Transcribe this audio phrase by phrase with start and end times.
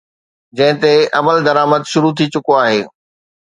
[0.57, 2.81] جنهن تي عملدرآمد شروع ٿي چڪو آهي.